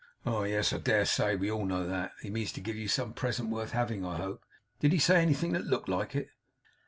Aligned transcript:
'Oh, 0.25 0.45
yes, 0.45 0.73
I 0.73 0.79
dare 0.79 1.05
say! 1.05 1.35
We 1.35 1.51
all 1.51 1.63
know 1.63 1.85
that. 1.87 2.13
He 2.23 2.31
means 2.31 2.51
to 2.53 2.59
give 2.59 2.75
you 2.75 2.87
some 2.87 3.13
present 3.13 3.51
worth 3.51 3.69
having, 3.73 4.03
I 4.03 4.17
hope. 4.17 4.43
Did 4.79 4.93
he 4.93 4.97
say 4.97 5.21
anything 5.21 5.51
that 5.51 5.67
looked 5.67 5.87
like 5.89 6.15
it? 6.15 6.29